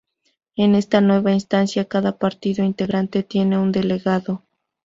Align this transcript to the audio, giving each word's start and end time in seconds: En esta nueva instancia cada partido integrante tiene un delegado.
En 0.55 0.73
esta 0.73 0.99
nueva 0.99 1.31
instancia 1.31 1.85
cada 1.87 2.17
partido 2.17 2.65
integrante 2.65 3.21
tiene 3.21 3.59
un 3.59 3.71
delegado. 3.71 4.43